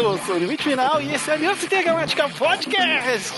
[0.00, 3.34] eu sou o Limite Final e esse é Aliança Intergaláctica Podcast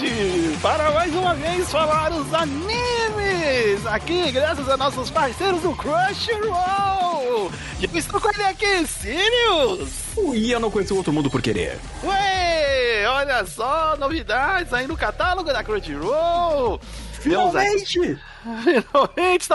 [0.61, 7.51] para mais uma vez falar os animes aqui, graças a nossos parceiros do Crunchyroll.
[7.81, 9.89] E eu estou com ele aqui, Sirius.
[10.17, 11.79] Ui, eu não conheço outro mundo por querer.
[12.05, 16.79] Ué, olha só, novidades aí no catálogo da Crunchyroll.
[17.21, 18.19] Finalmente!
[18.65, 19.49] Finalmente,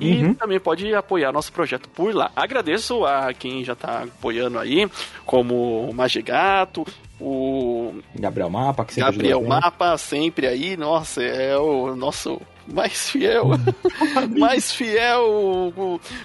[0.00, 0.34] E uhum.
[0.34, 2.30] também pode apoiar nosso projeto por lá.
[2.36, 4.88] Agradeço a quem já está apoiando aí,
[5.24, 6.86] como o Magigato,
[7.20, 12.40] o Gabriel Mapa, que sempre Gabriel Mapa sempre aí, nossa, é o nosso
[12.72, 13.50] mais fiel,
[14.38, 15.72] mais fiel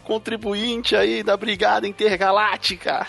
[0.03, 3.07] contribuinte aí da Brigada Intergaláctica.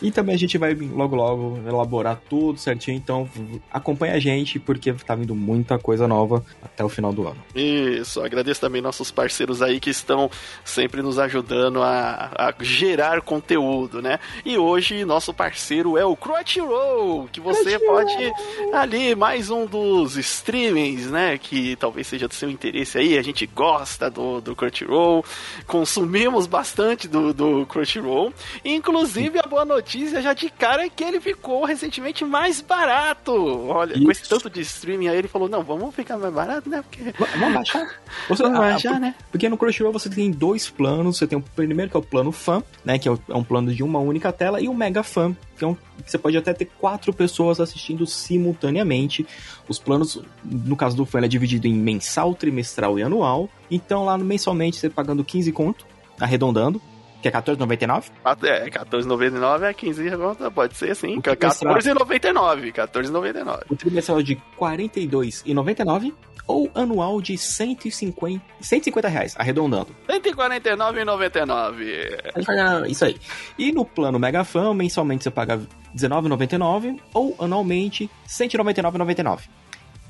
[0.00, 3.28] E também a gente vai logo logo elaborar tudo certinho, então
[3.72, 7.36] acompanha a gente porque tá vindo muita coisa nova até o final do ano.
[7.54, 10.30] Isso, agradeço também nossos parceiros aí que estão
[10.64, 14.18] sempre nos ajudando a, a gerar conteúdo, né?
[14.44, 18.04] E hoje nosso parceiro é o Crunchyroll, que você Crunchyroll.
[18.04, 18.32] pode
[18.72, 23.46] ali mais um dos streamings, né, que talvez seja do seu interesse aí, a gente
[23.46, 25.24] gosta do, do Crunchyroll,
[25.66, 28.32] consumimos bastante do, do Crunchyroll.
[28.64, 29.85] Inclusive, a boa notícia
[30.22, 33.32] já de cara é que ele ficou recentemente mais barato.
[33.68, 34.04] Olha, Isso.
[34.04, 36.82] com esse tanto de streaming aí, ele falou: não, vamos ficar mais barato, né?
[36.82, 37.12] Porque...
[37.38, 37.86] Vamos baixar.
[38.28, 39.14] Você, vamos baixar, né?
[39.30, 41.18] Porque no Crunchyroll você tem dois planos.
[41.18, 42.98] Você tem o primeiro que é o plano fã, né?
[42.98, 45.66] Que é, é um plano de uma única tela, e o mega fã, que é
[45.66, 49.26] um, você pode até ter quatro pessoas assistindo simultaneamente.
[49.68, 53.48] Os planos, no caso do fã, é dividido em mensal, trimestral e anual.
[53.70, 55.86] Então lá mensalmente você pagando 15 conto,
[56.20, 56.80] arredondando,
[57.22, 58.04] que é 14,99?
[58.42, 61.20] É, 14,99 é 15 conto, pode ser assim.
[61.20, 63.60] 14,99, 14,99.
[63.70, 66.14] O trimestral é de 42,99
[66.46, 69.88] ou anual de 150, 150 reais, arredondando.
[70.08, 72.88] 149,99.
[72.88, 73.16] Isso aí.
[73.58, 79.40] E no plano Mega Fan, mensalmente você paga R$19,99 ou anualmente R$199,99.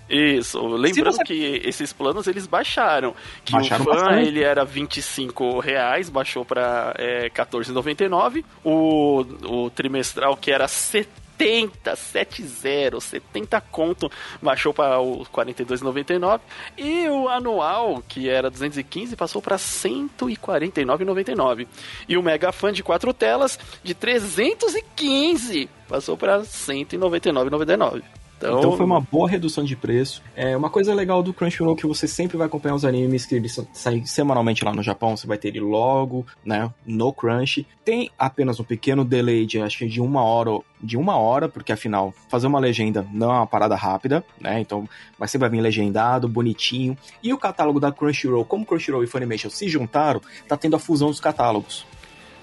[0.09, 1.25] Isso, lembrando você...
[1.25, 3.15] que esses planos eles baixaram.
[3.45, 8.45] Que baixaram o fã ele era 25 reais, baixou para é, 14,99.
[8.65, 14.11] O, o trimestral que era 70 70, 70, 70 conto,
[14.41, 16.41] baixou para o 42,99
[16.79, 21.67] e o anual, que era 215, passou para 149,99.
[22.09, 28.03] E o Mega Fan de quatro telas de 315 passou para 199,99.
[28.37, 28.59] Então...
[28.59, 28.77] então...
[28.77, 30.23] foi uma boa redução de preço.
[30.35, 33.35] É uma coisa legal do Crunchyroll é que você sempre vai acompanhar os animes que
[33.35, 37.67] eles saem semanalmente lá no Japão, você vai ter ele logo, né, no Crunch.
[37.85, 41.73] Tem apenas um pequeno delay de acho que de uma hora de uma hora, porque
[41.73, 44.61] afinal, fazer uma legenda não é uma parada rápida, né?
[44.61, 44.89] Então,
[45.19, 46.97] vai sempre vir legendado, bonitinho.
[47.23, 51.09] E o catálogo da Crunchyroll, como Crunchyroll e Funimation se juntaram, tá tendo a fusão
[51.09, 51.87] dos catálogos.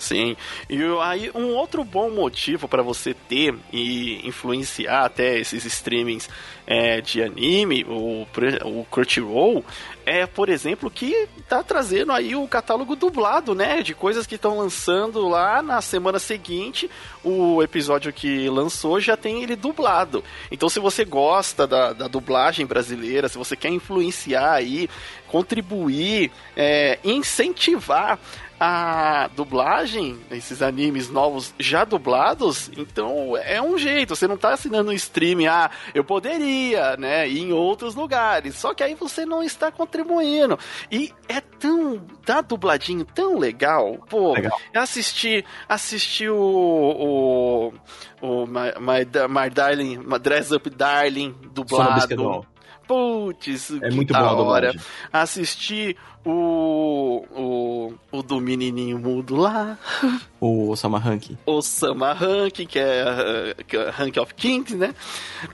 [0.04, 0.36] Sim.
[0.70, 6.30] E aí, um outro bom motivo para você ter e influenciar até esses streamings
[6.68, 8.28] é, de anime, o,
[8.66, 9.64] o Crunchyroll,
[10.06, 13.82] é, por exemplo, que tá trazendo aí o catálogo dublado, né?
[13.82, 16.90] De coisas que estão lançando lá na semana seguinte.
[17.24, 20.24] O episódio que lançou já tem ele dublado.
[20.52, 24.90] Então, se você gosta da, da dublagem brasileira, se você quer influenciar aí,
[25.28, 28.20] contribuir, é, incentivar
[28.60, 34.90] a dublagem, esses animes novos já dublados, então é um jeito, você não tá assinando
[34.90, 39.44] um stream, ah, eu poderia, né, ir em outros lugares, só que aí você não
[39.44, 40.58] está contribuindo.
[40.92, 44.60] E é tão, tá dubladinho tão legal, pô, legal.
[44.76, 47.74] assisti, assisti o, o,
[48.22, 52.46] o My, My, My Darling, My Dress Up Darling dublado.
[52.88, 54.74] Putz, é muito bom a hora.
[55.12, 55.96] Assisti
[56.26, 59.78] o, o, o do menininho mudo lá.
[60.44, 61.38] O Osama Rank.
[61.46, 64.94] Osama Rank, que é, que é Rank of Kings, né?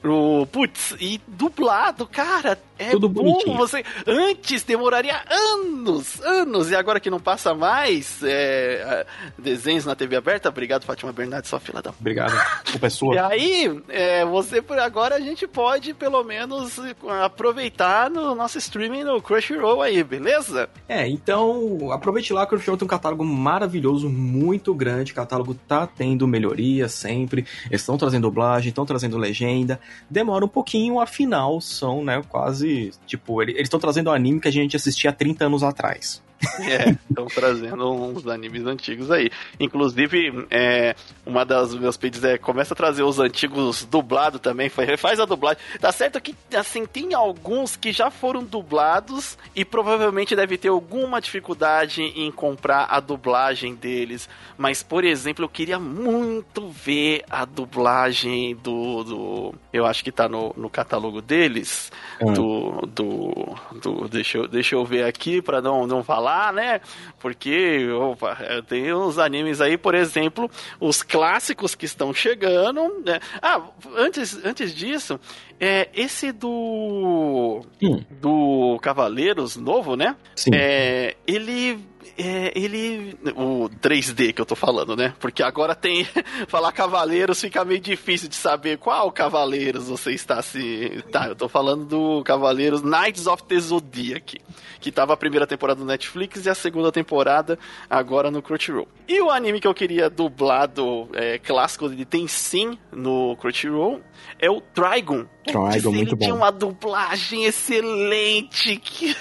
[0.03, 3.21] O, putz, e dublado, cara, é Tudo bom.
[3.21, 3.55] Bonitinho.
[3.57, 9.05] Você, antes demoraria anos, anos, e agora que não passa mais é,
[9.37, 11.91] desenhos na TV aberta, obrigado, Fátima Bernardes, sua fila da...
[11.91, 12.33] Obrigado,
[12.71, 13.13] culpa é sua.
[13.19, 16.79] E aí, é, você, por agora, a gente pode, pelo menos,
[17.23, 20.67] aproveitar no nosso streaming no Crunchyroll aí, beleza?
[20.87, 25.13] É, então aproveite lá que o show tem um catálogo maravilhoso, muito grande.
[25.13, 27.45] Catálogo tá tendo melhoria sempre.
[27.65, 29.79] Eles estão trazendo dublagem, estão trazendo legenda.
[30.09, 32.91] Demora um pouquinho, afinal, são, né, quase.
[33.05, 36.23] Tipo, eles estão trazendo o anime que a gente assistia há 30 anos atrás.
[36.59, 39.31] É, estão trazendo uns animes antigos aí.
[39.59, 40.95] Inclusive, é,
[41.25, 45.61] uma das meus pedidos é começa a trazer os antigos dublados também, faz a dublagem.
[45.79, 51.19] Tá certo que, assim, tem alguns que já foram dublados e provavelmente deve ter alguma
[51.19, 54.29] dificuldade em comprar a dublagem deles.
[54.57, 59.03] Mas, por exemplo, eu queria muito ver a dublagem do.
[59.03, 61.91] do eu acho que tá no, no catálogo deles.
[62.21, 62.33] Hum.
[62.33, 64.07] Do, do, do.
[64.07, 66.81] Deixa eu, deixa eu ver aqui para não, não falar né?
[67.19, 68.37] Porque opa,
[68.67, 70.49] tem uns animes aí, por exemplo,
[70.79, 73.19] os clássicos que estão chegando, né?
[73.41, 73.61] Ah,
[73.95, 75.19] antes, antes disso,
[75.59, 77.61] é, esse do.
[77.81, 78.01] Hum.
[78.09, 80.15] Do Cavaleiros novo, né?
[80.35, 80.51] Sim.
[80.53, 81.79] É, ele
[82.17, 83.17] é, ele.
[83.35, 85.13] O 3D que eu tô falando, né?
[85.19, 86.05] Porque agora tem.
[86.47, 91.01] falar Cavaleiros fica meio difícil de saber qual Cavaleiros você está se.
[91.11, 94.37] Tá, eu tô falando do Cavaleiros Knights of the Zodiac.
[94.81, 97.57] Que tava a primeira temporada no Netflix e a segunda temporada
[97.89, 98.87] agora no Crunchyroll.
[99.07, 104.01] E o anime que eu queria dublado é, clássico, ele tem sim no Crunchyroll,
[104.39, 105.25] é o Trigon.
[105.43, 106.23] Trigon, muito bom.
[106.23, 108.77] tinha uma dublagem excelente.
[108.77, 109.15] Que...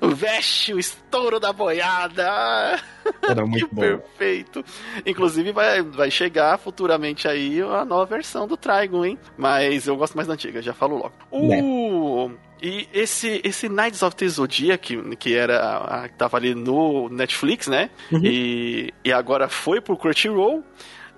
[0.14, 2.78] Veste o estouro da boiada.
[3.22, 3.80] Era muito que bom.
[3.80, 4.64] Perfeito.
[5.06, 9.18] Inclusive vai, vai chegar futuramente aí a nova versão do Trigon, hein?
[9.36, 11.12] Mas eu gosto mais da antiga, já falo logo.
[11.30, 12.28] O...
[12.28, 12.36] Né?
[12.60, 17.68] E esse, esse Knights of the Zodiac, que era a, que tava ali no Netflix,
[17.68, 17.88] né?
[18.10, 18.20] Uhum.
[18.24, 20.64] E, e agora foi pro Crunchyroll.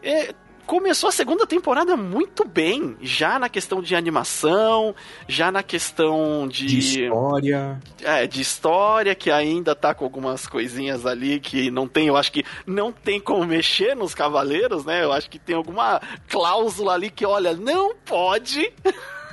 [0.02, 0.34] É,
[0.66, 4.94] começou a segunda temporada muito bem, já na questão de animação,
[5.28, 7.80] já na questão de, de história.
[8.02, 12.32] É, de história que ainda tá com algumas coisinhas ali que não tem, eu acho
[12.32, 15.04] que não tem como mexer nos cavaleiros, né?
[15.04, 18.72] Eu acho que tem alguma cláusula ali que olha, não pode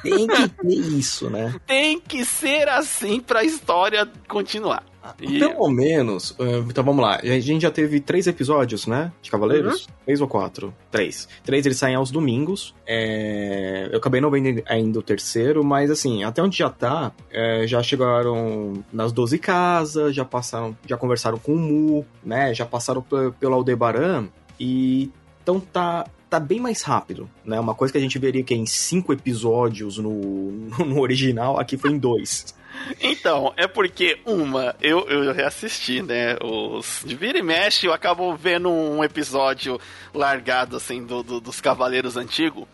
[0.03, 1.55] Tem que ter isso, né?
[1.65, 4.83] Tem que ser assim pra história continuar.
[5.21, 5.39] E...
[5.39, 6.31] Pelo menos.
[6.31, 7.19] Uh, então vamos lá.
[7.21, 9.11] A gente já teve três episódios, né?
[9.21, 9.85] De Cavaleiros?
[9.85, 9.93] Uhum.
[10.05, 10.73] Três ou quatro?
[10.91, 11.27] Três.
[11.43, 12.73] Três eles saem aos domingos.
[12.85, 13.89] É...
[13.91, 17.81] Eu acabei não vendo ainda o terceiro, mas assim, até onde já tá, é, já
[17.81, 22.53] chegaram nas 12 casas, já passaram, já conversaram com o Mu, né?
[22.53, 23.03] Já passaram
[23.39, 24.27] pelo Aldebaran
[24.59, 25.11] e
[25.41, 27.59] então tá tá bem mais rápido, né?
[27.59, 30.51] Uma coisa que a gente veria que é em cinco episódios no,
[30.85, 32.53] no original, aqui foi em dois.
[33.01, 36.37] Então, é porque, uma, eu, eu reassisti, né?
[36.41, 37.03] Os.
[37.05, 39.79] De vira e mexe, eu acabo vendo um episódio
[40.13, 42.65] largado, assim, do, do dos Cavaleiros Antigos.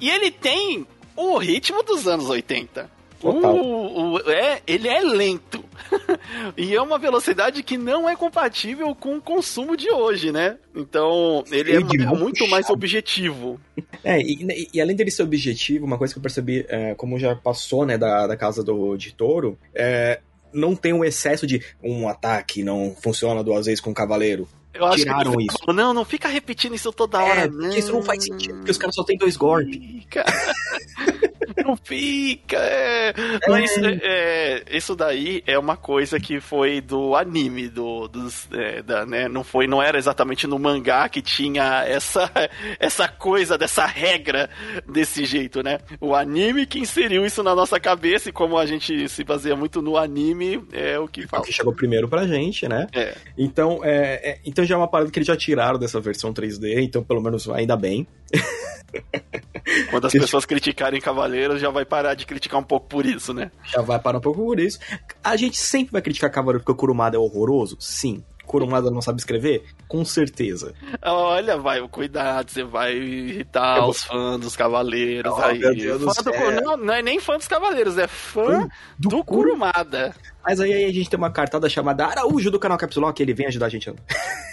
[0.00, 0.86] E ele tem
[1.16, 2.90] o ritmo dos anos 80.
[3.20, 5.57] O, o, é, ele é lento.
[6.56, 10.58] e é uma velocidade que não é compatível com o consumo de hoje, né?
[10.74, 13.60] Então, ele é, é muito mais objetivo.
[14.04, 17.34] É, e, e, além dele ser objetivo, uma coisa que eu percebi, é, como já
[17.34, 20.20] passou, né, da, da casa do de touro, é,
[20.52, 24.48] não tem um excesso de um ataque não funciona duas vezes com o cavaleiro.
[24.74, 25.58] Eu Tiraram isso.
[25.72, 27.70] Não, não fica repetindo isso toda hora, é, não.
[27.70, 29.78] Isso não faz sentido, porque os caras só tem dois golpes.
[31.64, 32.56] não fica.
[32.56, 33.12] É.
[33.48, 38.82] Mas é, é, isso daí é uma coisa que foi do anime, do, dos, é,
[38.82, 39.28] da, né?
[39.28, 42.30] Não foi, não era exatamente no mangá que tinha essa,
[42.78, 44.48] essa coisa dessa regra
[44.86, 45.78] desse jeito, né?
[46.00, 49.82] O anime que inseriu isso na nossa cabeça e como a gente se baseia muito
[49.82, 51.42] no anime é o que fala.
[51.42, 52.86] É o que chegou primeiro pra gente, né?
[52.92, 53.14] É.
[53.36, 56.82] Então, é, é, então já é uma parada que eles já tiraram dessa versão 3D,
[56.82, 58.08] então pelo menos ainda bem.
[59.88, 63.52] Quando as pessoas criticarem Cavaleiros, já vai parar de criticar um pouco por isso, né?
[63.64, 64.80] Já vai parar um pouco por isso.
[65.22, 67.76] A gente sempre vai criticar Cavaleiro porque o Kurumada é horroroso?
[67.78, 68.24] Sim.
[68.48, 69.62] Kurumada não sabe escrever?
[69.86, 70.74] Com certeza.
[71.02, 75.60] Olha, vai, cuidado, você vai irritar os fãs dos Cavaleiros oh, aí.
[75.60, 78.66] Fã do, não, não, é nem fã dos Cavaleiros, é fã
[78.98, 80.14] do, do Kurumada.
[80.42, 83.34] Mas aí, aí, a gente tem uma cartada chamada Araújo do canal Capsulão, que ele
[83.34, 83.92] vem ajudar a gente.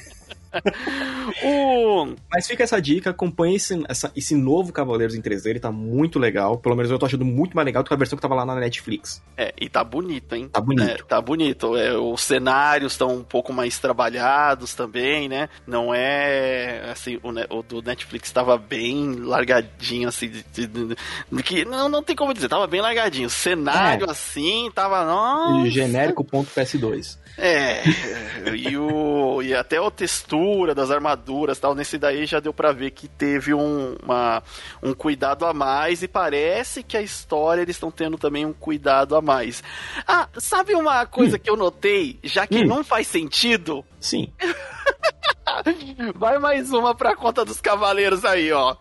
[1.44, 2.16] o...
[2.32, 6.20] Mas fica essa dica, acompanhe esse, essa, esse novo Cavaleiros em 3D, ele tá muito
[6.20, 6.58] legal.
[6.58, 8.46] Pelo menos eu tô achando muito mais legal do que a versão que tava lá
[8.46, 9.22] na Netflix.
[9.38, 10.50] É, e tá bonito, hein?
[10.52, 10.90] Tá bonito.
[10.90, 11.76] É, tá bonito.
[11.76, 15.50] É, os cenários estão um pouco mais trabalhados também, né?
[15.66, 21.66] Não é assim, o, o do Netflix tava bem largadinho, assim, de, de, de, que
[21.66, 23.28] não, não tem como dizer, tava bem largadinho.
[23.28, 24.12] O cenário, é.
[24.12, 25.04] assim, tava.
[25.06, 25.70] Nossa.
[25.70, 27.18] Genérico ponto PS2.
[27.38, 27.84] É,
[28.56, 30.45] e, o, e até a textura
[30.76, 34.44] das armaduras tal, nesse daí já deu para ver que teve um, uma,
[34.82, 39.16] um cuidado a mais e parece que a história eles estão tendo também um cuidado
[39.16, 39.64] a mais.
[40.08, 41.40] Ah, sabe uma coisa hum.
[41.40, 42.68] que eu notei, já que hum.
[42.68, 43.84] não faz sentido?
[44.00, 44.32] Sim.
[46.16, 48.76] Vai mais uma pra conta dos cavaleiros aí, ó.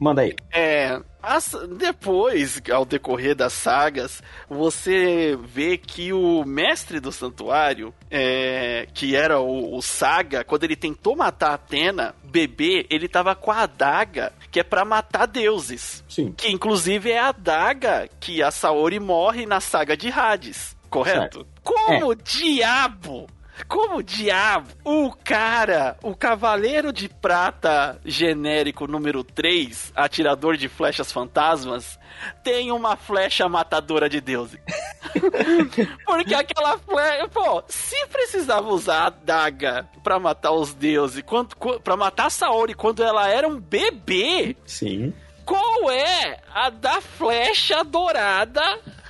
[0.00, 0.34] Manda aí.
[0.52, 8.86] É, as, depois, ao decorrer das sagas, você vê que o mestre do santuário, é,
[8.94, 13.62] que era o, o, Saga, quando ele tentou matar Atena, bebê, ele tava com a
[13.62, 16.02] adaga, que é para matar deuses.
[16.08, 16.32] Sim.
[16.32, 20.76] Que inclusive é a adaga que a Saori morre na saga de Hades.
[20.88, 21.38] Correto?
[21.38, 21.46] Certo.
[21.62, 22.16] Como é.
[22.16, 23.28] diabo
[23.64, 31.98] como diabo o cara, o Cavaleiro de Prata genérico número 3, atirador de flechas fantasmas,
[32.42, 34.60] tem uma flecha matadora de deuses?
[36.04, 37.28] Porque aquela flecha.
[37.28, 42.74] Pô, se precisava usar a daga pra matar os deuses, quando, pra matar a Saori
[42.74, 44.56] quando ela era um bebê.
[44.66, 45.12] Sim.
[45.44, 48.62] Qual é a da flecha dourada?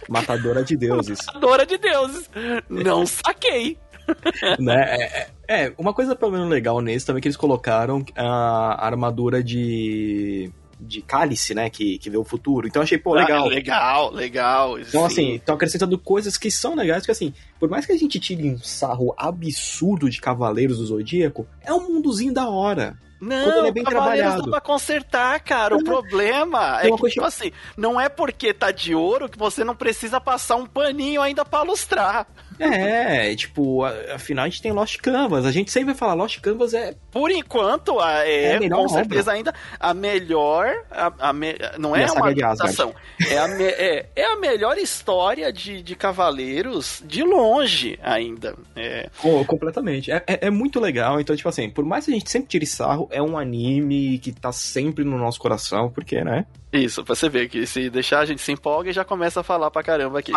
[0.09, 1.19] Matadora de deuses.
[1.27, 2.31] Matadora de deuses.
[2.69, 3.79] Não saquei.
[4.59, 4.97] né?
[4.97, 5.05] É,
[5.49, 9.43] é, é, uma coisa pelo menos legal nesse também é que eles colocaram a armadura
[9.43, 10.51] de
[10.83, 12.67] de cálice, né, que, que vê o futuro.
[12.67, 13.45] Então achei, pô, legal.
[13.45, 14.81] Ah, legal, legal.
[14.81, 15.07] Então, sim.
[15.07, 18.49] assim, estão acrescentando coisas que são legais, porque assim, por mais que a gente tire
[18.49, 22.97] um sarro absurdo de Cavaleiros do Zodíaco, é um mundozinho da hora.
[23.21, 24.45] Não, ele é bem trabalhado.
[24.45, 25.77] Dá pra consertar, cara.
[25.77, 29.77] O problema é que, tipo assim, não é porque tá de ouro que você não
[29.77, 32.27] precisa passar um paninho ainda pra lustrar.
[32.61, 35.47] É, tipo, afinal a gente tem Lost Canvas.
[35.47, 36.95] A gente sempre vai falar Lost Canvas é.
[37.11, 40.85] Por enquanto, é, é com certeza ainda a melhor.
[40.91, 42.95] A, a me, não é uma adaptação.
[43.29, 48.55] É a, me, é, é a melhor história de, de Cavaleiros de longe ainda.
[48.77, 49.09] É.
[49.25, 50.11] Oh, completamente.
[50.11, 51.21] É, é, é, muito legal.
[51.21, 54.33] Então, tipo assim, por mais que a gente sempre tire sarro, é um anime que
[54.33, 56.45] tá sempre no nosso coração, porque, né?
[56.73, 59.43] Isso, pra você ver que se deixar a gente se empolga e já começa a
[59.43, 60.33] falar pra caramba aqui.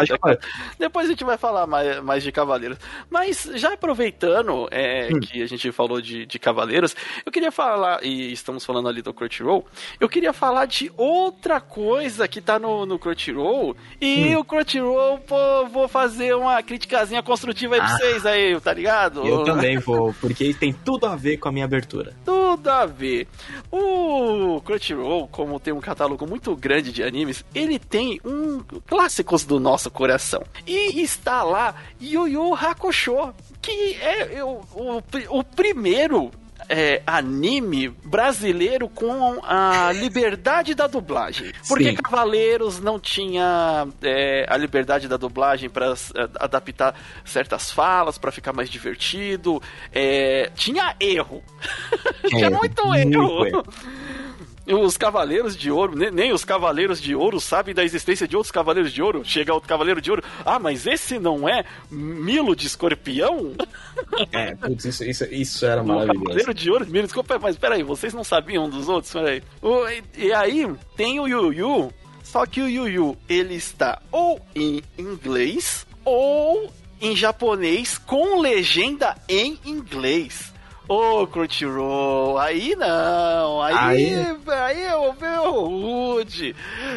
[0.79, 2.79] Depois a gente vai falar mais, mais de Cavaleiros.
[3.09, 5.19] Mas já aproveitando é, hum.
[5.19, 9.13] que a gente falou de, de Cavaleiros, eu queria falar, e estamos falando ali do
[9.13, 9.65] Crunchyroll,
[9.99, 13.77] eu queria falar de outra coisa que tá no, no Crunchyroll.
[14.01, 14.39] E hum.
[14.39, 17.85] o Crunchyroll, pô, vou fazer uma criticazinha construtiva aí ah.
[17.85, 19.23] pra vocês aí, tá ligado?
[19.23, 22.15] Eu também vou, porque tem tudo a ver com a minha abertura.
[22.25, 23.27] Tudo a ver.
[23.71, 29.59] O Crunchyroll, como tem um catálogo muito grande de animes, ele tem um clássicos do
[29.59, 30.43] nosso coração.
[30.65, 36.31] E está lá Yu Yu Hakusho, que é o, o, o primeiro
[36.69, 41.51] é, anime brasileiro com a liberdade da dublagem.
[41.67, 41.95] Porque Sim.
[41.95, 48.53] Cavaleiros não tinha é, a liberdade da dublagem para é, adaptar certas falas, para ficar
[48.53, 49.61] mais divertido.
[49.91, 51.43] É, tinha erro.
[52.27, 53.37] tinha muito erro.
[53.37, 53.63] Muito erro.
[54.65, 58.51] Os Cavaleiros de Ouro, nem, nem, os Cavaleiros de Ouro sabem da existência de outros
[58.51, 59.21] Cavaleiros de Ouro.
[59.25, 63.53] Chega outro Cavaleiro de Ouro, ah, mas esse não é Milo de Escorpião?
[64.31, 66.23] É, putz, isso, isso, isso era maravilhoso.
[66.23, 69.13] Cavaleiro de Ouro, Milo, desculpa, mas peraí, vocês não sabiam dos outros?
[69.13, 69.41] Peraí.
[70.17, 71.93] E, e aí, tem o Yu Yu,
[72.23, 79.15] só que o Yu Yu, ele está ou em inglês ou em japonês com legenda
[79.27, 80.52] em inglês.
[80.87, 86.53] Ô, oh, Crunchyroll, aí não, aí, aí, aí eu meu rude.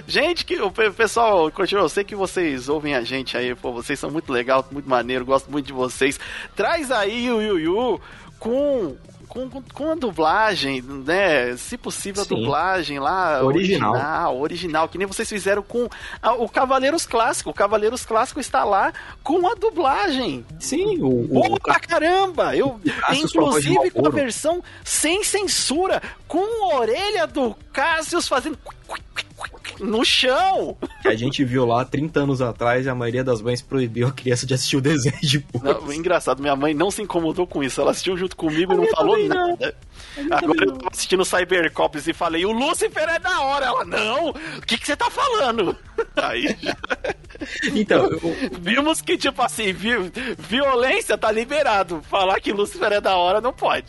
[0.09, 3.97] Gente, que o pessoal, Crunchyroll, eu sei que vocês ouvem a gente aí, pô, vocês
[3.99, 6.19] são muito legal, muito maneiro, gosto muito de vocês.
[6.57, 8.01] Traz aí o Yu Yu
[8.41, 8.97] com
[9.37, 11.57] com, com, a dublagem, né?
[11.57, 12.35] Se possível, a Sim.
[12.35, 13.93] dublagem lá original.
[13.93, 14.41] original.
[14.41, 15.89] original, que nem vocês fizeram com
[16.23, 17.51] a, o Cavaleiros Clássico.
[17.51, 20.45] O Cavaleiros Clássico está lá com a dublagem.
[20.59, 21.27] Sim, o.
[21.29, 22.57] Boa o, pra caramba!
[22.57, 22.81] Eu,
[23.13, 28.59] inclusive com a versão sem censura, com a orelha do Cassius fazendo
[29.81, 30.77] no chão.
[31.03, 34.13] Que a gente viu lá 30 anos atrás e a maioria das mães proibiu a
[34.13, 37.81] criança de assistir o desenho de não, Engraçado, minha mãe não se incomodou com isso.
[37.81, 39.75] Ela assistiu junto comigo e não falou nada.
[40.17, 40.37] Não.
[40.37, 43.67] Agora eu tô assistindo Cybercops e falei, o Lucifer é da hora.
[43.67, 45.77] Ela, não, o que, que você tá falando?
[46.17, 46.57] Aí
[47.75, 48.21] Então, eu...
[48.61, 49.91] vimos que, tipo assim, vi...
[50.39, 52.03] violência tá liberado.
[52.03, 53.87] Falar que Lucifer é da hora não pode.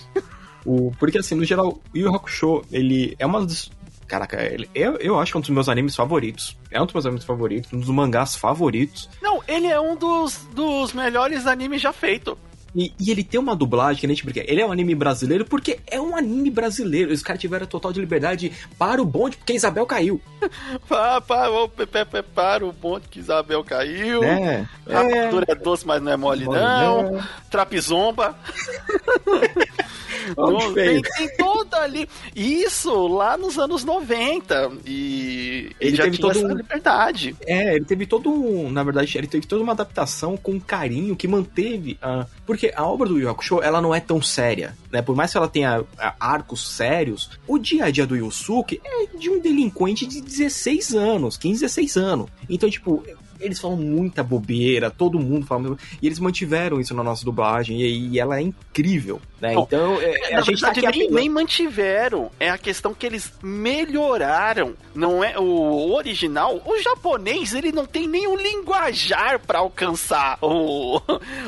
[0.65, 3.71] O, porque assim, no geral, o Yu Hakusho, ele é uma das
[4.07, 6.57] Caraca, ele, eu, eu acho que é um dos meus animes favoritos.
[6.71, 9.09] É um dos meus animes favoritos, um dos mangás favoritos.
[9.21, 12.37] Não, ele é um dos, dos melhores animes já feito.
[12.75, 14.43] E, e, ele tem uma dublagem que a gente brinca.
[14.45, 17.11] Ele é um anime brasileiro porque é um anime brasileiro.
[17.11, 20.21] Os caras tiveram total de liberdade para o bonde porque Isabel caiu.
[20.87, 24.23] para, o bonde que Isabel caiu.
[24.23, 24.67] É.
[24.87, 25.29] A é.
[25.47, 27.11] é doce, mas não é mole, mole não.
[27.13, 27.23] não.
[27.49, 28.37] Trapizomba.
[30.35, 32.07] Não, tem, tem toda ali.
[32.35, 34.71] Isso lá nos anos 90.
[34.85, 37.35] E ele, ele já teve toda uma liberdade.
[37.45, 38.71] É, ele teve todo um.
[38.71, 41.97] Na verdade, ele teve toda uma adaptação com carinho que manteve.
[42.03, 44.75] Uh, porque a obra do Yu Hakusho, ela não é tão séria.
[44.91, 45.01] Né?
[45.01, 45.83] Por mais que ela tenha
[46.19, 51.37] arcos sérios, o dia a dia do Yusuke é de um delinquente de 16 anos,
[51.37, 52.29] 15, 16 anos.
[52.49, 53.03] Então, tipo,
[53.39, 55.77] eles falam muita bobeira, todo mundo fala.
[56.01, 59.53] E eles mantiveram isso na nossa dublagem e, e ela é incrível, né?
[59.53, 62.31] Bom, então, é, a gente verdade, tá nem, nem, mantiveram.
[62.39, 64.73] É a questão que eles melhoraram.
[64.95, 66.61] Não é o original.
[66.65, 70.99] O japonês, ele não tem nenhum linguajar para alcançar o,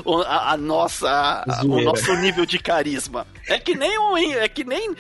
[0.06, 1.10] o a, a, nossa,
[1.48, 3.26] a, o nosso nível de carisma.
[3.48, 4.94] É que nem o, é que nem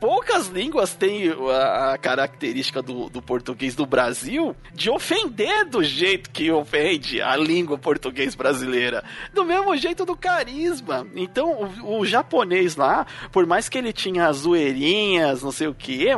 [0.00, 6.30] poucas línguas têm a, a característica do, do português do Brasil de ofender do jeito
[6.32, 9.04] que ofende a língua português brasileira.
[9.32, 11.06] Do mesmo jeito do carisma.
[11.14, 16.08] Então, o, o japonês lá, por mais que ele tinha zoeirinhas, não sei o que,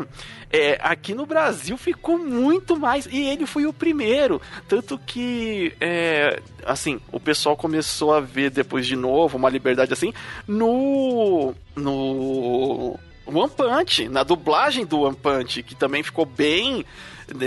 [0.55, 3.07] é, aqui no Brasil ficou muito mais.
[3.07, 4.40] E ele foi o primeiro.
[4.68, 10.12] Tanto que, é, assim, o pessoal começou a ver depois de novo uma liberdade assim
[10.46, 11.53] no.
[11.74, 12.96] No.
[13.26, 16.84] One Punch, na dublagem do One Punch, que também ficou bem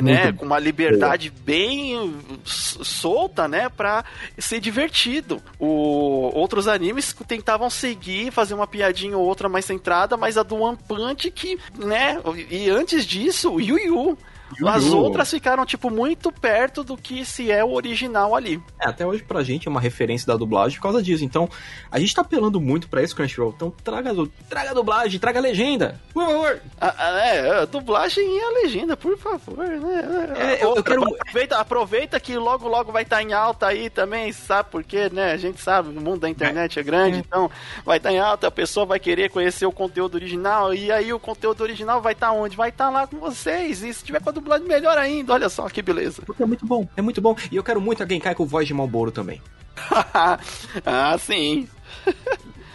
[0.01, 1.43] né, com uma liberdade boa.
[1.45, 4.03] bem solta, né, para
[4.37, 5.41] ser divertido.
[5.59, 10.55] O, outros animes tentavam seguir, fazer uma piadinha ou outra mais centrada, mas a do
[10.55, 14.17] One Punch que, né, e antes disso, o Yu Yu
[14.65, 18.62] as outras ficaram, tipo, muito perto do que se é o original ali.
[18.79, 21.23] É, até hoje pra gente é uma referência da dublagem por causa disso.
[21.23, 21.49] Então,
[21.91, 23.53] a gente tá apelando muito pra isso, Crunchyroll.
[23.55, 24.12] Então, traga,
[24.49, 26.62] traga a dublagem, traga a legenda, por favor.
[26.81, 30.27] é, a dublagem e a legenda, por favor, né?
[30.38, 31.03] É, eu, eu quero...
[31.03, 35.10] aproveita, aproveita que logo, logo vai estar tá em alta aí também, sabe por quê,
[35.12, 35.31] né?
[35.31, 37.19] A gente sabe, o mundo da internet é, é grande, é.
[37.19, 37.49] então
[37.86, 41.12] vai estar tá em alta, a pessoa vai querer conhecer o conteúdo original, e aí
[41.13, 42.55] o conteúdo original vai estar tá onde?
[42.55, 45.50] Vai estar tá lá com vocês, e se tiver com a dublagem melhor ainda, olha
[45.50, 46.21] só que beleza.
[46.26, 47.36] Porque é muito bom, é muito bom.
[47.52, 49.41] E eu quero muito alguém cair com voz de Malboro também.
[50.86, 51.67] ah, sim.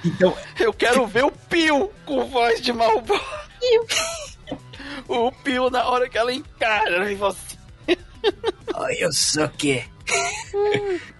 [0.04, 3.20] Então, eu quero ver o Pio com voz de Malboro.
[5.08, 7.56] o Pio na hora que ela encara em você.
[8.74, 9.84] Oi, eu sou o quê?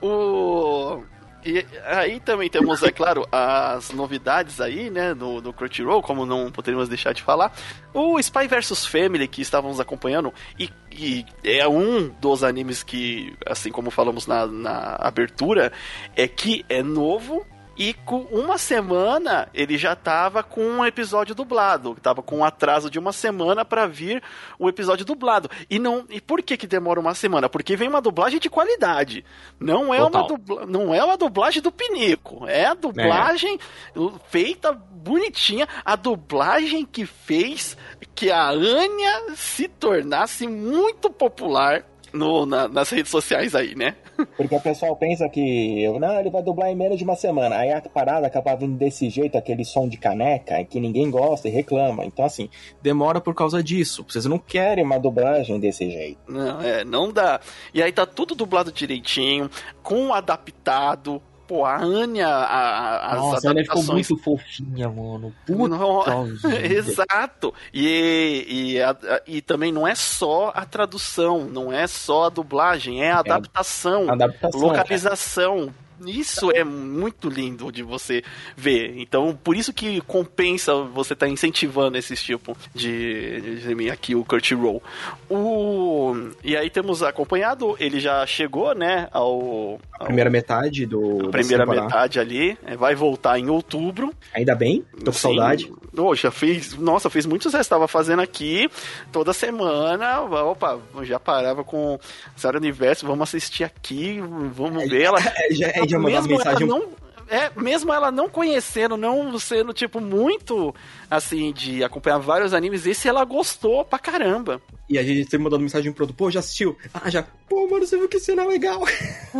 [0.00, 1.02] o
[1.44, 6.50] e aí também temos, é claro, as novidades aí, né, no, no Crunchyroll, como não
[6.50, 7.52] poderíamos deixar de falar.
[7.92, 13.70] O Spy vs Family, que estávamos acompanhando, e, e, é um dos animes que, assim
[13.70, 15.72] como falamos na, na abertura,
[16.14, 17.44] é que é novo,
[17.76, 22.90] E com uma semana ele já tava com um episódio dublado, tava com um atraso
[22.90, 24.22] de uma semana para vir
[24.58, 25.50] o episódio dublado.
[25.70, 27.48] E não, e por que que demora uma semana?
[27.48, 29.24] Porque vem uma dublagem de qualidade.
[29.58, 30.20] Não é Total.
[30.20, 33.58] uma dubla, não é uma dublagem do pinico, é a dublagem
[33.96, 34.00] é.
[34.28, 37.76] feita bonitinha, a dublagem que fez
[38.14, 43.96] que a Anya se tornasse muito popular no, na, nas redes sociais aí, né?
[44.36, 47.56] Porque o pessoal pensa que, não, ele vai dublar em menos de uma semana.
[47.56, 51.50] Aí a parada acaba vindo desse jeito, aquele som de caneca, que ninguém gosta e
[51.50, 52.04] reclama.
[52.04, 52.48] Então, assim,
[52.80, 54.04] demora por causa disso.
[54.08, 56.18] Vocês não querem uma dublagem desse jeito.
[56.28, 57.40] Não, é, não dá.
[57.72, 59.50] E aí tá tudo dublado direitinho,
[59.82, 63.56] com adaptado, pô, a Anya, a, as Nossa, adaptações...
[63.56, 65.34] ela ficou muito fofinha, mano.
[65.46, 67.52] Puta Exato.
[67.74, 73.02] E, e, a, e também não é só a tradução, não é só a dublagem,
[73.02, 75.74] é a adaptação, é a adaptação localização.
[76.06, 78.22] Isso é muito lindo de você
[78.56, 78.94] ver.
[78.96, 84.24] Então, por isso que compensa você estar tá incentivando esse tipo de, de, aqui o
[84.24, 84.82] Kurt Roll.
[85.28, 91.64] O e aí temos acompanhado, ele já chegou, né, ao, ao primeira metade do primeira
[91.66, 94.12] metade ali, é, vai voltar em outubro.
[94.34, 95.18] Ainda bem, tô com Sim.
[95.18, 95.72] saudade.
[95.96, 98.68] Oh, já fez, nossa, fez muitos estava fazendo aqui
[99.10, 100.20] toda semana.
[100.20, 101.98] Opa, já parava com
[102.38, 104.20] Zero Universo, vamos assistir aqui,
[104.52, 105.18] vamos ver ela.
[105.52, 106.66] já, é já mandava mensagem.
[106.66, 106.88] Não,
[107.32, 110.74] é, mesmo ela não conhecendo, não sendo, tipo, muito,
[111.10, 114.60] assim, de acompanhar vários animes, esse ela gostou pra caramba.
[114.86, 116.76] E a gente sempre mandando mensagem pro outro, pô, já assistiu?
[116.92, 117.24] Ah, já.
[117.48, 118.82] Pô, mano, você viu que cena legal.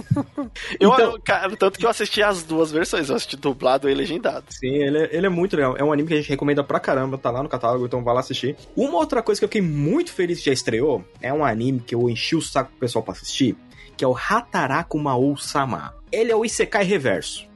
[0.81, 4.47] eu, então, cara, tanto que eu assisti as duas versões, eu assisti dublado e legendado.
[4.49, 5.77] Sim, ele é, ele é muito legal.
[5.77, 8.15] É um anime que a gente recomenda pra caramba, tá lá no catálogo, então vai
[8.15, 8.57] lá assistir.
[8.75, 11.95] Uma outra coisa que eu fiquei muito feliz que já estreou, é um anime que
[11.95, 13.55] eu enchi o saco pro pessoal pra assistir,
[13.97, 15.95] que é o Hataraku Maou Sama.
[16.11, 17.53] Ele é o Isekai reverso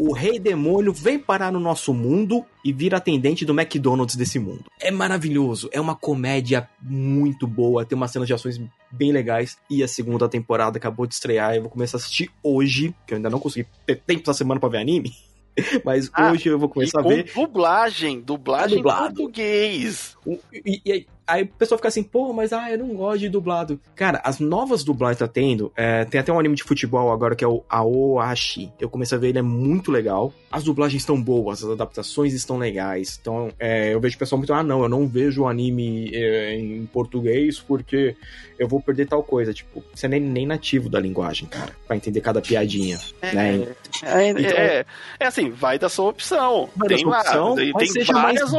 [0.00, 4.64] o rei demônio vem parar no nosso mundo e vira atendente do McDonald's desse mundo.
[4.80, 9.58] É maravilhoso, é uma comédia muito boa, tem umas cenas de ações bem legais.
[9.68, 13.16] E a segunda temporada acabou de estrear, eu vou começar a assistir hoje, que eu
[13.16, 15.12] ainda não consegui ter tempo essa semana para ver anime.
[15.84, 17.30] Mas ah, hoje eu vou começar a ver.
[17.34, 20.16] Dublagem, dublagem em português.
[20.52, 23.80] E, e, Aí o pessoal fica assim, pô, mas ah, eu não gosto de dublado.
[23.94, 27.44] Cara, as novas dublagens tá tendo, é, tem até um anime de futebol agora que
[27.44, 28.72] é o Aoashi.
[28.80, 30.34] Eu comecei a ver, ele é muito legal.
[30.50, 33.16] As dublagens estão boas, as adaptações estão legais.
[33.20, 36.56] Então, é, eu vejo o pessoal muito, ah, não, eu não vejo o anime é,
[36.56, 38.16] em português porque
[38.58, 39.54] eu vou perder tal coisa.
[39.54, 42.98] Tipo, você nem, nem nativo da linguagem, cara, pra entender cada piadinha.
[43.22, 43.68] É, né?
[44.02, 44.86] É, então, é,
[45.18, 46.70] é, assim, vai da sua opção.
[46.74, 48.50] Vai tem sua opção, tem, tem várias,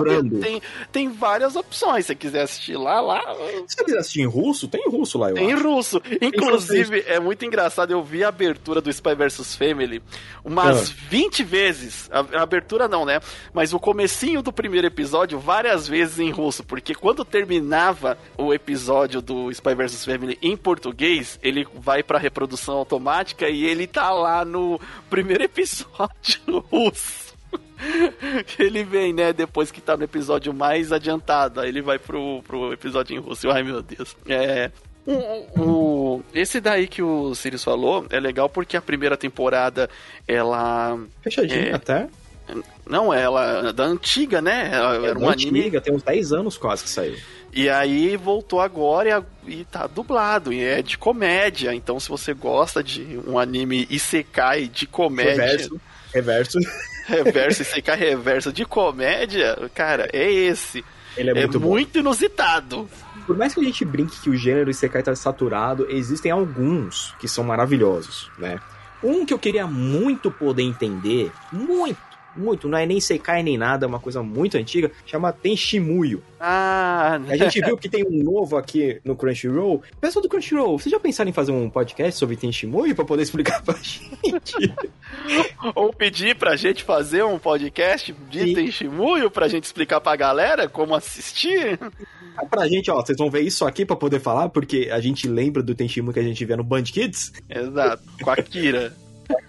[0.41, 2.05] tem, tem várias opções.
[2.05, 3.21] Se você quiser assistir lá, lá.
[3.67, 6.01] Se você quiser assistir em russo, tem em russo lá, eu Tem em russo.
[6.21, 10.01] Inclusive, é muito engraçado, eu vi a abertura do Spy vs Family
[10.43, 10.93] umas ah.
[11.09, 12.09] 20 vezes.
[12.11, 13.19] A, a, abertura não, né?
[13.53, 19.21] Mas o comecinho do primeiro episódio, várias vezes em russo, porque quando terminava o episódio
[19.21, 24.45] do Spy vs Family em português, ele vai pra reprodução automática e ele tá lá
[24.45, 27.31] no primeiro episódio russo.
[28.59, 31.61] ele vem, né, depois que tá no episódio mais adiantado.
[31.61, 33.49] Aí ele vai pro, pro episódio em russo.
[33.49, 34.15] Ai, meu Deus.
[34.27, 34.71] É.
[35.05, 35.13] O,
[35.59, 39.89] o, esse daí que o Sirius falou é legal porque a primeira temporada
[40.27, 40.99] ela.
[41.21, 42.07] Fechadinha é, até.
[42.85, 44.69] Não, ela da antiga, né?
[44.71, 45.61] Ela, é era um anime.
[45.61, 47.17] Antiga, tem uns 10 anos quase que saiu.
[47.53, 51.73] E aí voltou agora e, e tá dublado, e é de comédia.
[51.73, 55.45] Então, se você gosta de um anime Isekai de comédia.
[55.45, 55.81] Reverso.
[56.13, 56.59] Reverso
[57.11, 60.83] reverso, cara reverso de comédia, cara, é esse.
[61.17, 62.89] Ele é, é muito, muito inusitado.
[63.25, 67.27] Por mais que a gente brinque que o gênero Isekai tá saturado, existem alguns que
[67.27, 68.59] são maravilhosos, né?
[69.03, 71.97] Um que eu queria muito poder entender, muito,
[72.35, 76.23] muito, não é nem Sekai nem nada, é uma coisa muito antiga, chama Tenshimuyo.
[76.39, 79.81] Ah, a gente viu que tem um novo aqui no Crunchyroll.
[79.99, 83.61] Pessoal do Crunchyroll, vocês já pensaram em fazer um podcast sobre Tenshimuyo para poder explicar
[83.61, 84.73] pra gente?
[85.75, 88.53] Ou pedir pra gente fazer um podcast de Sim.
[88.53, 91.79] Tenshimuyo pra gente explicar pra galera como assistir?
[92.49, 95.61] Pra gente, ó, vocês vão ver isso aqui pra poder falar, porque a gente lembra
[95.61, 97.33] do Tenshimuyo que a gente vê no Band Kids.
[97.49, 98.95] Exato, com a Kira.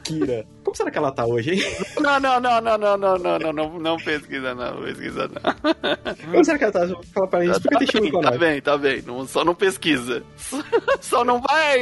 [0.04, 0.46] Kira.
[0.62, 1.62] Como será que ela tá hoje, hein?
[2.00, 6.30] Não, não, não, não, não, não, não, não, não, não pesquisa não, pesquisa não.
[6.30, 6.88] Como será que ela tá?
[7.12, 10.22] Fala pra gente, explica tá, bem, tá bem, tá bem, não, só não pesquisa.
[11.00, 11.80] Só não vai...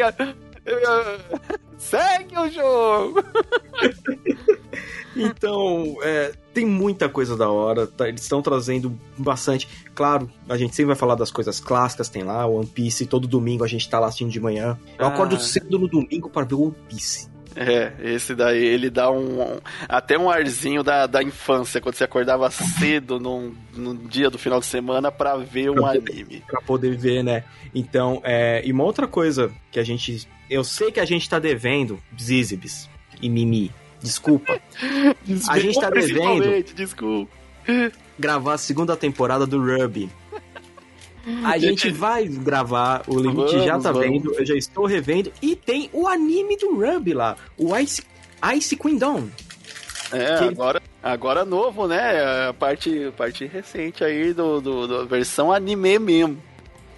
[1.78, 3.24] Segue o jogo!
[5.16, 8.08] Então, é, tem muita coisa da hora, tá?
[8.08, 9.68] eles estão trazendo bastante.
[9.94, 13.64] Claro, a gente sempre vai falar das coisas clássicas, tem lá One Piece, todo domingo
[13.64, 14.78] a gente tá lá assistindo de manhã.
[14.98, 15.08] Eu ah.
[15.08, 19.60] acordo cedo no domingo para ver One Piece É, esse daí ele dá um, um,
[19.88, 24.60] até um arzinho da, da infância, quando você acordava cedo num, num dia do final
[24.60, 26.42] de semana para ver um pra anime.
[26.46, 27.44] Pra poder ver, né?
[27.74, 30.28] Então, é, e uma outra coisa que a gente.
[30.48, 32.88] Eu sei que a gente tá devendo, Zizibs
[33.20, 34.60] e Mimi, desculpa.
[35.48, 36.62] a gente tá devendo.
[36.74, 37.32] Desculpa.
[38.18, 40.10] Gravar a segunda temporada do Ruby.
[41.44, 44.08] A gente vai gravar, o Limite vamos, já tá vamos.
[44.08, 45.32] vendo, eu já estou revendo.
[45.42, 48.02] E tem o anime do Ruby lá, o Ice,
[48.54, 49.28] Ice Kingdom.
[50.12, 50.44] É, que...
[50.44, 52.48] agora, agora novo, né?
[52.48, 56.38] A parte, parte recente aí do, do, do versão anime mesmo.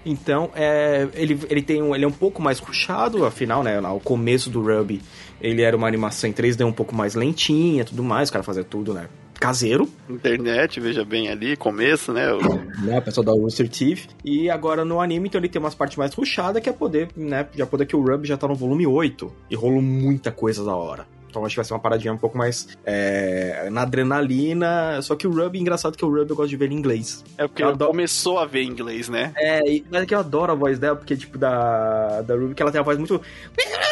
[0.05, 3.81] Então, é, ele, ele tem um, ele é um pouco mais ruchado, afinal, né?
[3.81, 5.01] O começo do Ruby,
[5.41, 8.65] ele era uma animação em 3D um pouco mais lentinha, tudo mais, o cara fazia
[8.65, 9.09] tudo, né?
[9.43, 9.89] Caseiro.
[10.09, 12.33] Internet, veja bem ali, começo, né?
[12.33, 12.85] O...
[12.85, 14.09] né, a pessoa da Rooster Teeth.
[14.25, 17.49] E agora no anime, então ele tem umas partes mais ruchadas, que é poder, né?
[17.53, 19.33] Já poder que o Rub já tá no volume 8.
[19.51, 21.07] E rolou muita coisa da hora.
[21.29, 25.03] Então acho que vai ser uma paradinha um pouco mais é, na adrenalina.
[25.03, 27.25] Só que o Rub, engraçado que o Rub eu gosto de ver em inglês.
[27.37, 27.91] É porque adoro...
[27.91, 29.33] começou a ver em inglês, né?
[29.37, 32.63] É, mas é que eu adoro a voz dela, porque, tipo, da, da Ruby, que
[32.63, 33.21] ela tem a voz muito.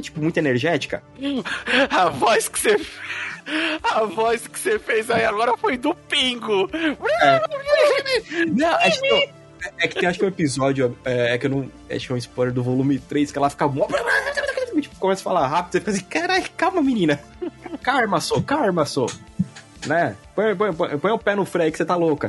[0.00, 1.02] Tipo, muito energética.
[1.90, 2.80] A voz que você.
[3.82, 6.70] A voz que você fez aí agora foi do Pingo.
[7.20, 7.40] É.
[8.46, 9.32] Não, acho que,
[9.78, 11.70] é que tem acho que um episódio, é, é, que eu não.
[11.90, 13.68] Acho que é um spoiler do volume 3, que ela fica.
[14.80, 17.20] Tipo, começa a falar rápido, você fica assim, caralho, calma, menina.
[17.82, 19.10] Calma, sou, calma, sou.
[19.86, 20.16] Né?
[20.34, 22.28] Põe, põe, põe, põe o pé no freio que você tá louca.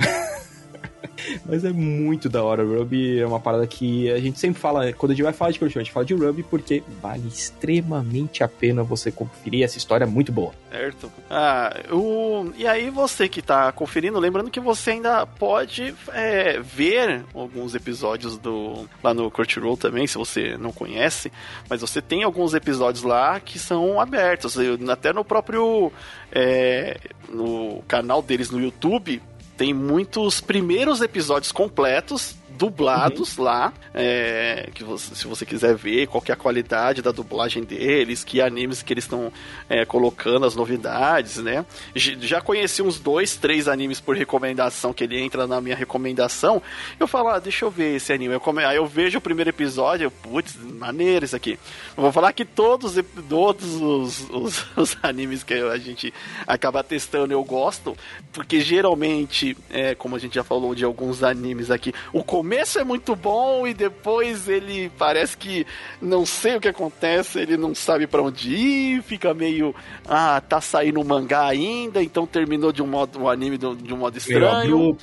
[1.46, 2.63] Mas é muito da hora.
[2.63, 5.60] Ruby é uma parada que a gente sempre fala, quando a gente vai falar de
[5.60, 10.06] Crunchyroll, a gente fala de Ruby porque vale extremamente a pena você conferir essa história
[10.06, 10.54] é muito boa.
[10.72, 11.12] Certo.
[11.30, 12.52] Ah, o...
[12.58, 18.38] E aí você que tá conferindo, lembrando que você ainda pode é, ver alguns episódios
[18.38, 21.32] do lá no Crunchyroll também, se você não conhece,
[21.70, 24.58] mas você tem alguns episódios lá que são abertos,
[24.89, 25.92] até no próprio
[26.32, 26.98] é,
[27.30, 29.22] no canal deles no YouTube
[29.58, 33.44] tem muitos primeiros episódios completos dublados uhum.
[33.44, 38.24] lá, é, que você, se você quiser ver qual é a qualidade da dublagem deles,
[38.24, 39.32] que animes que eles estão
[39.70, 41.66] é, colocando, as novidades, né?
[41.96, 46.62] Já conheci uns dois, três animes por recomendação, que ele entra na minha recomendação,
[47.00, 48.34] eu falo, ah, deixa eu ver esse anime.
[48.34, 48.63] Eu come...
[48.63, 51.60] Aí eu vejo o primeiro episódio, putz, maneiro isso aqui.
[51.96, 52.96] Eu vou falar que todos,
[53.28, 56.13] todos os, os, os animes que a gente
[56.46, 57.96] acaba testando eu gosto,
[58.32, 62.84] porque geralmente, é, como a gente já falou de alguns animes aqui, o começo é
[62.84, 65.65] muito bom e depois ele parece que
[66.01, 69.73] não sei o que acontece, ele não sabe para onde ir, fica meio
[70.06, 73.97] ah, tá saindo um mangá ainda, então terminou de um modo um anime de um
[73.97, 74.97] modo estranho.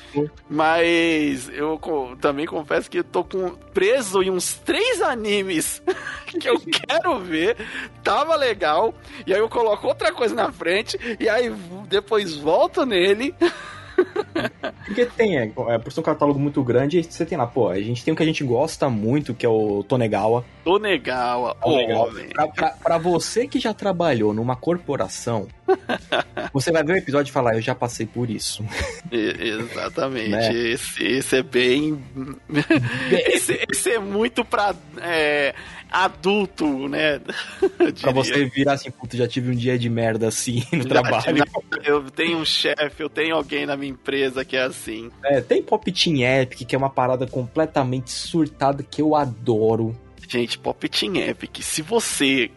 [0.51, 1.81] Mas eu
[2.21, 5.83] também confesso que eu tô com preso em uns três animes
[6.39, 7.57] que eu quero ver.
[8.05, 8.95] Tava legal.
[9.27, 11.51] E aí eu coloco outra coisa na frente e aí
[11.89, 13.35] depois volto nele.
[14.91, 17.81] Porque tem, é, é, por ser um catálogo muito grande, você tem lá, pô, a
[17.81, 20.45] gente tem o que a gente gosta muito, que é o Tonegawa.
[20.65, 22.13] Tonegawa, Tonegawa.
[22.35, 25.47] Pra, pra, pra, você que já trabalhou numa corporação,
[26.53, 28.65] você vai ver o episódio e falar, eu já passei por isso.
[29.13, 30.31] exatamente.
[30.31, 30.53] Né?
[30.53, 32.03] Esse, esse, é bem.
[33.11, 34.75] esse, esse, é muito pra.
[35.01, 35.55] É
[35.91, 37.21] adulto, né?
[38.01, 41.45] pra você virar assim, puto, já tive um dia de merda assim no já trabalho.
[41.85, 44.80] eu tenho um chefe, eu tenho alguém na minha empresa que é assim.
[45.25, 49.97] É, tem Pop Team Epic, que é uma parada completamente surtada que eu adoro.
[50.29, 52.51] Gente, Pop Team Epic, se você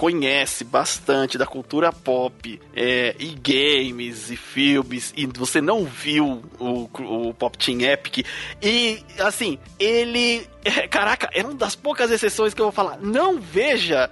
[0.00, 6.88] conhece bastante da cultura pop é, e games e filmes e você não viu o,
[7.28, 8.26] o Pop Team Epic
[8.62, 12.98] e assim ele é, caraca é uma das poucas exceções que eu vou falar.
[12.98, 14.10] Não veja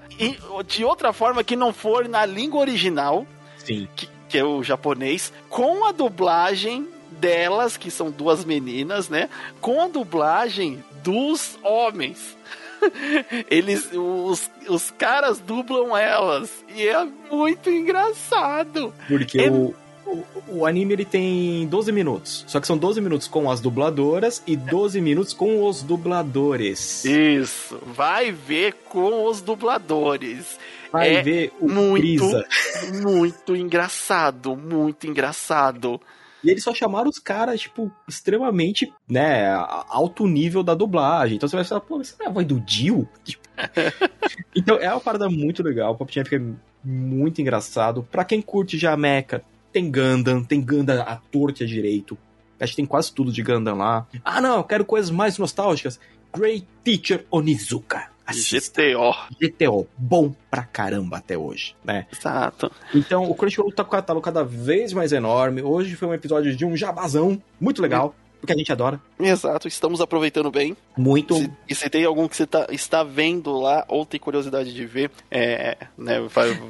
[0.66, 3.88] de outra forma que não for na língua original sim.
[3.96, 9.28] que, que é o japonês com a dublagem delas que são duas meninas né
[9.60, 12.36] com a dublagem dos homens
[13.50, 16.64] Eles, os, os caras dublam elas.
[16.74, 18.92] E é muito engraçado.
[19.08, 19.50] Porque é...
[19.50, 19.74] o,
[20.06, 22.44] o, o, anime ele tem 12 minutos.
[22.46, 27.04] Só que são 12 minutos com as dubladoras e 12 minutos com os dubladores.
[27.04, 27.78] Isso.
[27.86, 30.58] Vai ver com os dubladores.
[30.90, 32.24] Vai é ver o muito,
[33.02, 36.00] muito engraçado, muito engraçado.
[36.42, 39.52] E eles só chamaram os caras, tipo, extremamente, né,
[39.88, 41.36] alto nível da dublagem.
[41.36, 43.08] Então você vai falar, pô, não é a voz do Dio?
[43.24, 43.42] Tipo...
[44.54, 45.92] então é uma parada muito legal.
[45.92, 46.42] O Pop Team fica
[46.84, 48.06] muito engraçado.
[48.10, 52.16] Pra quem curte já Mecha, tem Gundam, tem Gundam à torta direito.
[52.60, 54.06] Acho que tem quase tudo de Gundam lá.
[54.24, 56.00] Ah, não, eu quero coisas mais nostálgicas.
[56.34, 58.10] Great Teacher Onizuka.
[58.28, 58.82] Assista.
[58.82, 59.14] GTO.
[59.40, 62.06] GTO, bom pra caramba até hoje, né?
[62.12, 62.70] Exato.
[62.94, 65.62] Então, o Crunchyroll tá com o catálogo cada vez mais enorme.
[65.62, 69.00] Hoje foi um episódio de um jabazão muito legal, porque a gente adora.
[69.18, 70.76] Exato, estamos aproveitando bem.
[70.96, 71.34] Muito.
[71.36, 74.84] Se- e se tem algum que você tá, está vendo lá ou tem curiosidade de
[74.86, 75.76] ver, é.
[75.96, 76.60] Né, vai-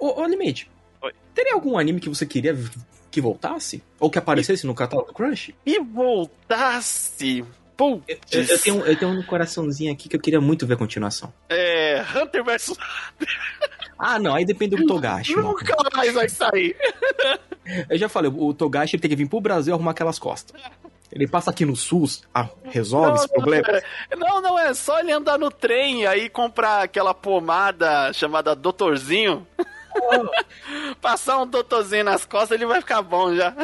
[0.00, 0.70] Ô, ô Limite,
[1.02, 1.12] Oi.
[1.34, 2.56] teria algum anime que você queria
[3.10, 3.82] que voltasse?
[4.00, 5.54] Ou que aparecesse no catálogo do Crunch?
[5.66, 7.44] E voltasse.
[7.76, 10.76] Putz, Eu, eu tenho, eu tenho um coraçãozinho aqui que eu queria muito ver a
[10.76, 11.32] continuação.
[11.48, 12.04] É.
[12.14, 12.74] Hunter vs.
[13.98, 15.34] Ah, não, aí depende do Togashi.
[15.36, 15.48] mano.
[15.48, 16.76] Nunca mais vai sair.
[17.88, 20.60] Eu já falei, o Togashi tem que vir pro Brasil arrumar aquelas costas.
[21.12, 23.68] Ele passa aqui no SUS, ah, resolve esse problema.
[24.16, 29.46] Não, não, é só ele andar no trem e aí comprar aquela pomada chamada Doutorzinho.
[31.02, 33.54] Passar um doutorzinho nas costas, ele vai ficar bom já.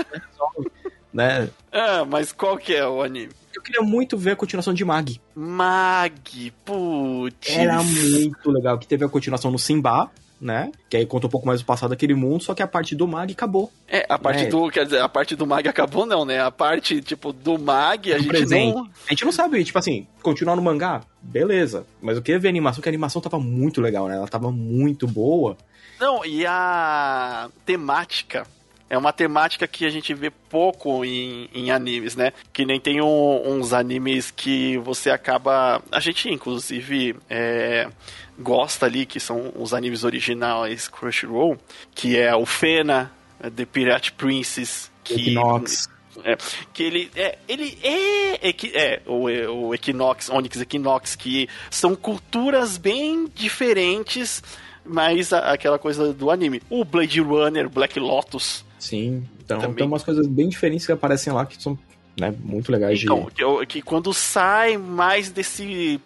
[1.13, 1.49] Né?
[1.73, 3.33] Ah, mas qual que é o anime?
[3.69, 5.21] Eu queria muito ver a continuação de Mag.
[5.35, 7.51] Mag, putz.
[7.55, 10.73] Era muito legal, que teve a continuação no Simba, né?
[10.89, 13.07] Que aí conta um pouco mais do passado daquele mundo, só que a parte do
[13.07, 13.71] Mag acabou.
[13.87, 14.47] É, a parte É.
[14.49, 16.41] do, quer dizer, a parte do Mag acabou não, né?
[16.41, 18.75] A parte, tipo, do Mag, a Do gente presente.
[18.75, 18.85] não...
[19.07, 21.85] A gente não sabe, tipo assim, continuar no mangá, beleza.
[22.01, 24.17] Mas eu queria ver a animação, porque a animação tava muito legal, né?
[24.17, 25.59] Ela tava muito boa.
[26.01, 28.47] Não, e a temática
[28.91, 32.33] é uma temática que a gente vê pouco em, em animes, né?
[32.53, 35.83] Que nem tem um- uns animes que você acaba.
[35.93, 37.89] A gente, inclusive, é,
[38.39, 41.59] gosta ali, que são os animes originais Crunchyroll,
[41.95, 43.13] que é o Fena,
[43.55, 45.15] The Pirate Princess, que.
[45.15, 45.89] Equinox.
[46.25, 46.37] É,
[46.73, 49.25] que ele é, ele é, equi- é o,
[49.69, 54.43] o Equinox, Onyx Equinox, que são culturas bem diferentes,
[54.85, 56.61] mas a- aquela coisa do anime.
[56.69, 59.25] O Blade Runner, Black Lotus, Sim.
[59.45, 59.77] Então Também.
[59.77, 61.79] tem umas coisas bem diferentes que aparecem lá que são
[62.21, 63.35] né, muito legais então, de.
[63.35, 66.01] que, que quando sai mais desse,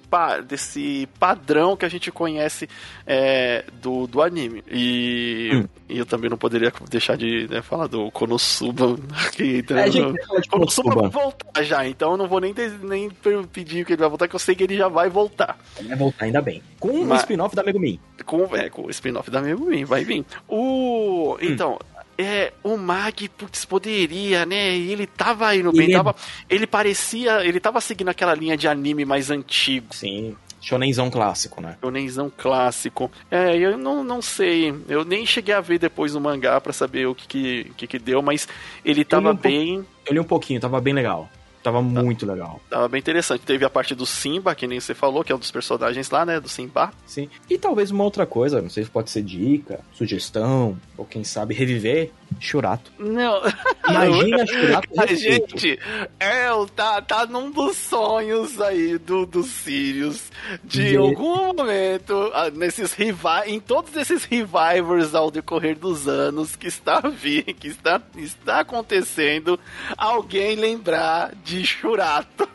[0.47, 2.69] desse padrão que a gente conhece
[3.07, 4.63] é, do, do anime.
[4.71, 5.65] E, Hum.
[5.89, 8.97] e eu também não poderia deixar de né, falar do Konosuba.
[9.33, 11.23] Que, então, É, a gente vai falar de Konosuba vai Konosuba.
[11.23, 13.11] voltar já, então eu não vou nem, nem
[13.51, 15.59] pedir que ele vai voltar, que eu sei que ele já vai voltar.
[15.83, 16.63] Vai voltar ainda bem.
[16.79, 17.99] Com Mas- spin-off da Megumin.
[18.27, 20.25] Com, é, com o spin-off da Megumin, vai vir.
[20.47, 21.39] O.
[21.41, 21.79] Então.
[22.23, 24.77] É, o Mag, putz, poderia, né?
[24.77, 26.15] E ele tava indo bem, Ele é- tava,
[26.49, 30.37] ele parecia, ele tava seguindo aquela linha de anime mais antigo, Sim.
[30.61, 31.77] Shonenzão clássico, né?
[31.83, 33.11] shonenzão clássico.
[33.29, 37.07] É, eu não, não sei, eu nem cheguei a ver depois o mangá pra saber
[37.09, 38.47] o que que, que, que deu, mas
[38.85, 41.29] ele tava um pouco- bem, Eu li um pouquinho, tava bem legal.
[41.63, 42.61] Tava muito legal.
[42.69, 43.43] tava bem interessante.
[43.43, 46.27] Teve a parte do Simba, que nem você falou, que é um dos personagens lá,
[46.27, 46.93] né, do Simba.
[47.07, 47.29] Sim.
[47.49, 51.55] E talvez uma outra coisa, não sei se pode ser dica, sugestão, ou quem sabe
[51.55, 52.91] reviver, Churato.
[52.99, 53.41] Não,
[53.89, 55.79] Imagina Churato gente,
[56.21, 60.31] é, tá, tá num dos sonhos aí do, dos Sirius.
[60.65, 66.57] De De- algum momento, ah, nesses revi em todos esses revivers ao decorrer dos anos
[66.57, 69.59] que está vi, que está, está acontecendo,
[69.97, 72.49] alguém lembrar de Churato.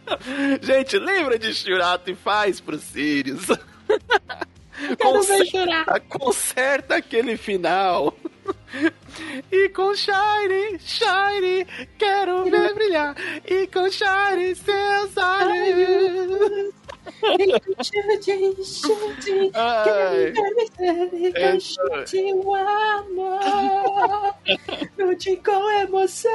[0.62, 3.46] gente, lembra de Churato e faz pro Sirius.
[5.00, 8.14] Conserta, conserta aquele final.
[9.50, 11.66] E com Shine, Shine,
[11.98, 13.14] quero ver brilhar.
[13.44, 16.74] E com Shine, seus olhos.
[24.98, 26.32] Lute com emoção.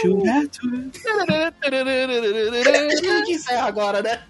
[0.00, 0.60] Churato.
[3.32, 4.22] encerra agora, né?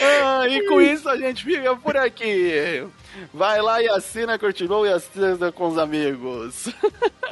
[0.00, 2.86] Ah, e com isso a gente fica por aqui.
[3.32, 6.68] Vai lá e assina, continuou e assina com os amigos.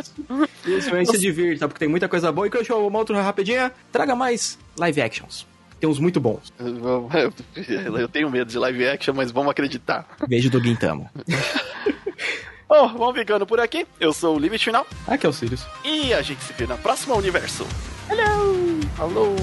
[0.66, 2.46] Isso aí se divirta, porque tem muita coisa boa.
[2.46, 3.72] E que eu show uma outra rapidinha.
[3.92, 5.46] Traga mais live actions.
[5.78, 6.52] Tem uns muito bons.
[7.98, 10.06] Eu tenho medo de live action, mas vamos acreditar.
[10.26, 11.10] Beijo do Guintama.
[12.66, 13.86] Bom, vamos ficando por aqui.
[14.00, 15.66] Eu sou o Limite Final Aqui é o Sirius.
[15.84, 17.66] e a gente se vê na próxima universo.
[18.10, 18.80] Hello!
[18.96, 19.36] Falou!